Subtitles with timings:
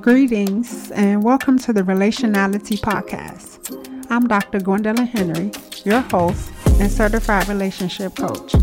[0.00, 4.08] Greetings and welcome to the Relationality Podcast.
[4.10, 4.58] I'm Dr.
[4.58, 5.52] Gwendolyn Henry,
[5.84, 8.54] your host and certified relationship coach.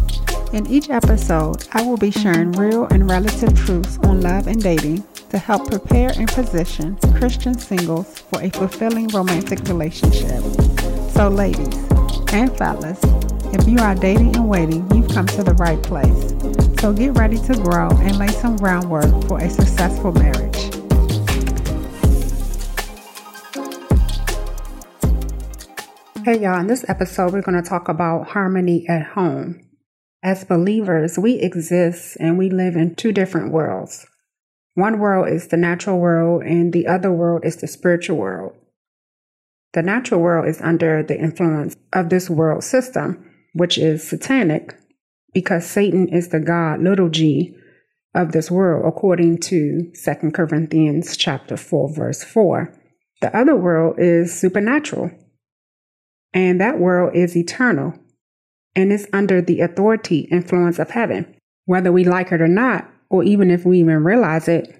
[0.51, 5.03] In each episode, I will be sharing real and relative truths on love and dating
[5.29, 10.43] to help prepare and position Christian singles for a fulfilling romantic relationship.
[11.11, 11.75] So, ladies
[12.33, 12.99] and fellas,
[13.53, 16.31] if you are dating and waiting, you've come to the right place.
[16.81, 20.48] So, get ready to grow and lay some groundwork for a successful marriage.
[26.29, 29.67] Hey y'all, in this episode, we're going to talk about harmony at home.
[30.21, 34.05] As believers, we exist and we live in two different worlds.
[34.75, 38.53] One world is the natural world, and the other world is the spiritual world.
[39.73, 44.77] The natural world is under the influence of this world system, which is satanic,
[45.33, 47.55] because Satan is the God, little g,
[48.13, 52.71] of this world, according to 2 Corinthians chapter 4, verse 4.
[53.19, 55.09] The other world is supernatural
[56.33, 57.93] and that world is eternal
[58.75, 61.35] and is under the authority influence of heaven.
[61.65, 64.75] Whether we like it or not, or even if we even realize it,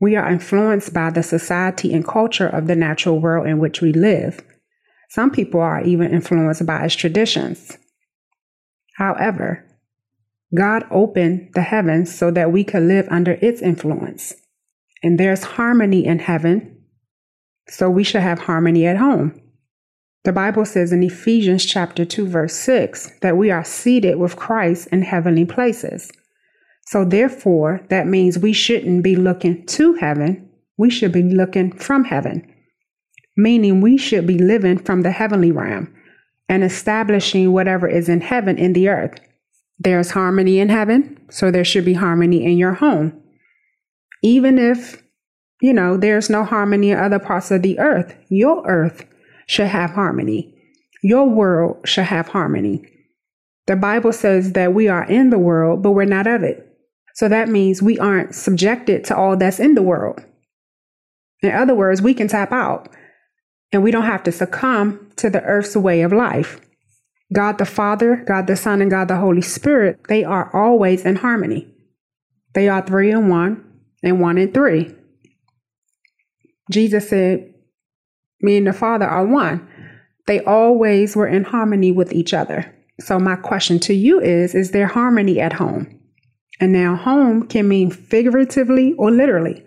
[0.00, 3.92] we are influenced by the society and culture of the natural world in which we
[3.92, 4.44] live.
[5.10, 7.78] Some people are even influenced by its traditions.
[8.96, 9.64] However,
[10.54, 14.34] God opened the heavens so that we could live under its influence.
[15.02, 16.82] And there's harmony in heaven,
[17.68, 19.40] so we should have harmony at home.
[20.28, 24.86] The Bible says in Ephesians chapter 2 verse 6 that we are seated with Christ
[24.92, 26.12] in heavenly places.
[26.88, 32.04] So therefore, that means we shouldn't be looking to heaven, we should be looking from
[32.04, 32.46] heaven.
[33.38, 35.94] Meaning we should be living from the heavenly realm
[36.46, 39.18] and establishing whatever is in heaven in the earth.
[39.78, 43.18] There's harmony in heaven, so there should be harmony in your home.
[44.22, 45.02] Even if,
[45.62, 49.06] you know, there's no harmony in other parts of the earth, your earth
[49.48, 50.54] should have harmony.
[51.02, 52.84] Your world should have harmony.
[53.66, 56.64] The Bible says that we are in the world, but we're not of it.
[57.14, 60.24] So that means we aren't subjected to all that's in the world.
[61.42, 62.88] In other words, we can tap out
[63.72, 66.60] and we don't have to succumb to the earth's way of life.
[67.32, 71.16] God the Father, God the Son, and God the Holy Spirit, they are always in
[71.16, 71.68] harmony.
[72.54, 73.64] They are three in one
[74.02, 74.94] and one in three.
[76.70, 77.54] Jesus said,
[78.40, 79.66] me and the Father are one.
[80.26, 82.74] They always were in harmony with each other.
[83.00, 85.98] So my question to you is is there harmony at home?
[86.60, 89.64] And now home can mean figuratively or literally.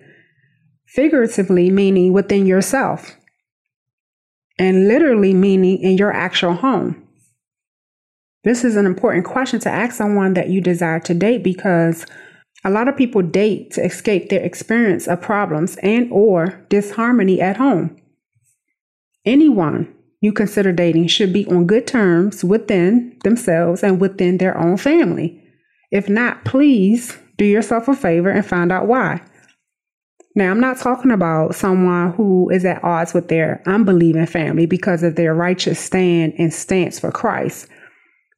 [0.86, 3.16] Figuratively meaning within yourself.
[4.60, 7.08] And literally meaning in your actual home.
[8.44, 12.06] This is an important question to ask someone that you desire to date because
[12.64, 17.58] a lot of people date to escape their experience of problems and or disharmony at
[17.58, 18.01] home.
[19.26, 24.78] Anyone you consider dating should be on good terms within themselves and within their own
[24.78, 25.44] family.
[25.92, 29.22] If not, please do yourself a favor and find out why.
[30.36, 35.04] Now, I'm not talking about someone who is at odds with their unbelieving family because
[35.04, 37.68] of their righteous stand and stance for Christ.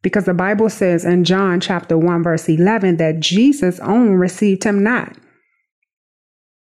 [0.01, 4.83] Because the Bible says in John chapter 1, verse 11, that Jesus' own received him
[4.83, 5.15] not.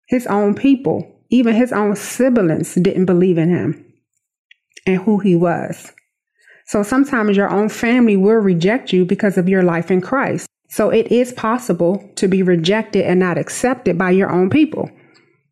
[0.06, 3.87] His own people, even his own siblings, didn't believe in him
[4.86, 5.92] and who he was.
[6.66, 10.46] So sometimes your own family will reject you because of your life in Christ.
[10.68, 14.90] So it is possible to be rejected and not accepted by your own people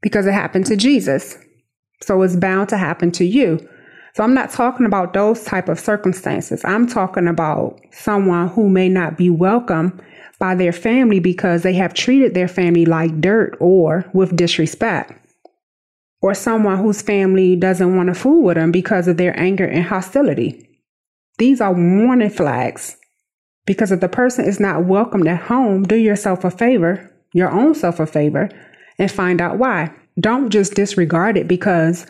[0.02, 1.38] because it happened to Jesus.
[2.02, 3.66] So it's bound to happen to you.
[4.14, 6.62] So I'm not talking about those type of circumstances.
[6.64, 9.98] I'm talking about someone who may not be welcome
[10.38, 15.25] by their family because they have treated their family like dirt or with disrespect
[16.26, 19.84] or someone whose family doesn't want to fool with them because of their anger and
[19.84, 20.68] hostility.
[21.38, 22.96] These are warning flags
[23.64, 27.76] because if the person is not welcomed at home, do yourself a favor, your own
[27.76, 28.48] self a favor,
[28.98, 29.92] and find out why.
[30.18, 32.08] Don't just disregard it because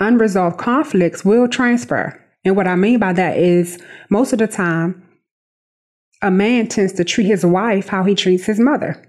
[0.00, 2.18] unresolved conflicts will transfer.
[2.46, 3.78] And what I mean by that is
[4.08, 5.06] most of the time,
[6.22, 9.04] a man tends to treat his wife how he treats his mother.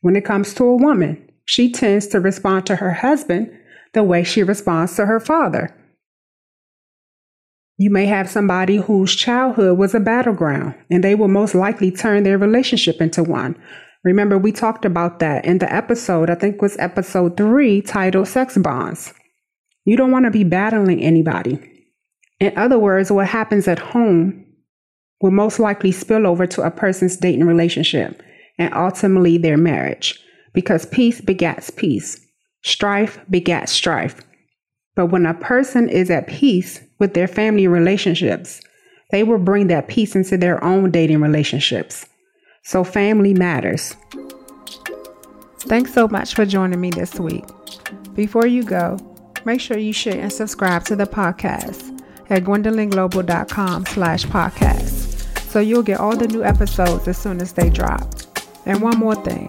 [0.00, 3.50] When it comes to a woman, she tends to respond to her husband
[3.94, 5.76] the way she responds to her father.
[7.78, 12.22] You may have somebody whose childhood was a battleground, and they will most likely turn
[12.22, 13.56] their relationship into one.
[14.04, 18.56] Remember, we talked about that in the episode, I think was episode three, titled Sex
[18.58, 19.12] Bonds.
[19.84, 21.58] You don't want to be battling anybody.
[22.40, 24.44] In other words, what happens at home
[25.20, 28.22] will most likely spill over to a person's dating relationship
[28.58, 30.20] and ultimately their marriage
[30.52, 32.20] because peace begets peace,
[32.62, 34.20] strife begets strife.
[34.94, 38.60] But when a person is at peace with their family relationships,
[39.10, 42.06] they will bring that peace into their own dating relationships.
[42.62, 43.96] So, family matters.
[45.60, 47.44] Thanks so much for joining me this week.
[48.14, 48.98] Before you go,
[49.44, 52.00] make sure you share and subscribe to the podcast
[52.30, 55.12] at gwendolynglobal.com slash podcast
[55.52, 58.14] so you'll get all the new episodes as soon as they drop.
[58.64, 59.46] And one more thing,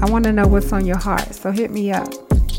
[0.00, 2.08] I want to know what's on your heart, so hit me up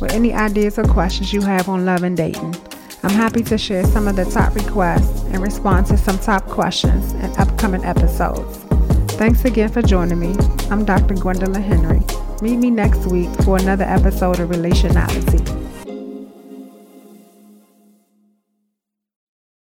[0.02, 2.56] with any ideas or questions you have on love and dating.
[3.04, 7.14] I'm happy to share some of the top requests and respond to some top questions
[7.14, 8.58] in upcoming episodes.
[9.14, 10.36] Thanks again for joining me.
[10.70, 11.14] I'm Dr.
[11.14, 12.02] Gwendolyn Henry.
[12.42, 15.65] Meet me next week for another episode of Relationality.